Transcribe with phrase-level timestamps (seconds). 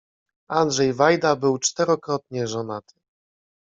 [0.49, 2.93] Andrzej Wajda był czterokrotnie żonaty.